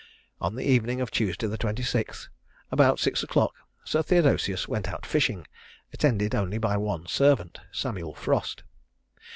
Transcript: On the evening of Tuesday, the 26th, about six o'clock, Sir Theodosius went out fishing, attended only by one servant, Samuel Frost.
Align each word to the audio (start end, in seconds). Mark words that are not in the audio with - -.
On 0.41 0.55
the 0.55 0.67
evening 0.67 0.99
of 0.99 1.11
Tuesday, 1.11 1.45
the 1.45 1.59
26th, 1.59 2.27
about 2.71 2.97
six 2.99 3.21
o'clock, 3.21 3.53
Sir 3.83 4.01
Theodosius 4.01 4.67
went 4.67 4.87
out 4.89 5.05
fishing, 5.05 5.45
attended 5.93 6.33
only 6.33 6.57
by 6.57 6.75
one 6.77 7.05
servant, 7.05 7.59
Samuel 7.71 8.15
Frost. 8.15 8.63